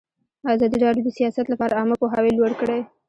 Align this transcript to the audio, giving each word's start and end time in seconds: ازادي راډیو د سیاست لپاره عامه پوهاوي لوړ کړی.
ازادي 0.53 0.77
راډیو 0.85 1.05
د 1.05 1.09
سیاست 1.17 1.45
لپاره 1.49 1.77
عامه 1.79 1.95
پوهاوي 2.01 2.31
لوړ 2.37 2.51
کړی. 2.61 2.79